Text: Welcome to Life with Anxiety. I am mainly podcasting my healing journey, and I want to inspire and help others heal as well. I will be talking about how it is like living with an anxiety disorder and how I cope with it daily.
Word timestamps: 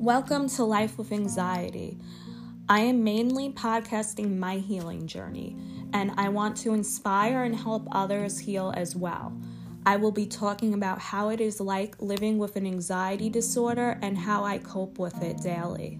Welcome 0.00 0.48
to 0.56 0.64
Life 0.64 0.96
with 0.96 1.12
Anxiety. 1.12 1.98
I 2.70 2.80
am 2.80 3.04
mainly 3.04 3.50
podcasting 3.50 4.38
my 4.38 4.56
healing 4.56 5.06
journey, 5.06 5.58
and 5.92 6.10
I 6.16 6.30
want 6.30 6.56
to 6.62 6.72
inspire 6.72 7.42
and 7.42 7.54
help 7.54 7.86
others 7.92 8.38
heal 8.38 8.72
as 8.74 8.96
well. 8.96 9.38
I 9.84 9.98
will 9.98 10.10
be 10.10 10.24
talking 10.24 10.72
about 10.72 11.00
how 11.00 11.28
it 11.28 11.38
is 11.38 11.60
like 11.60 12.00
living 12.00 12.38
with 12.38 12.56
an 12.56 12.66
anxiety 12.66 13.28
disorder 13.28 13.98
and 14.00 14.16
how 14.16 14.42
I 14.42 14.56
cope 14.56 14.98
with 14.98 15.22
it 15.22 15.42
daily. 15.42 15.98